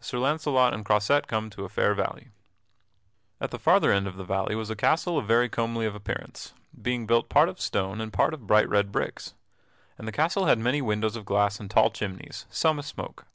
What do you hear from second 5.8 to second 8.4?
of appearance, being built part of stone and part